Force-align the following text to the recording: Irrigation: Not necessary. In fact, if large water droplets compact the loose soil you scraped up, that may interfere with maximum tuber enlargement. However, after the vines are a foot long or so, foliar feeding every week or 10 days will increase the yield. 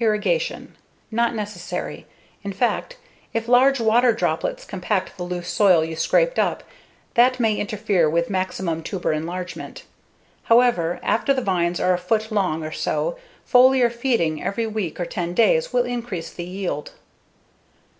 Irrigation: 0.00 0.74
Not 1.12 1.36
necessary. 1.36 2.04
In 2.42 2.52
fact, 2.52 2.96
if 3.32 3.46
large 3.46 3.78
water 3.78 4.12
droplets 4.12 4.64
compact 4.64 5.16
the 5.16 5.22
loose 5.22 5.46
soil 5.46 5.84
you 5.84 5.94
scraped 5.94 6.36
up, 6.36 6.64
that 7.14 7.38
may 7.38 7.54
interfere 7.56 8.10
with 8.10 8.28
maximum 8.28 8.82
tuber 8.82 9.12
enlargement. 9.12 9.84
However, 10.42 10.98
after 11.04 11.32
the 11.32 11.42
vines 11.42 11.78
are 11.78 11.94
a 11.94 11.98
foot 11.98 12.32
long 12.32 12.64
or 12.64 12.72
so, 12.72 13.18
foliar 13.48 13.88
feeding 13.88 14.42
every 14.42 14.66
week 14.66 14.98
or 14.98 15.06
10 15.06 15.32
days 15.32 15.72
will 15.72 15.84
increase 15.84 16.32
the 16.32 16.42
yield. 16.42 16.90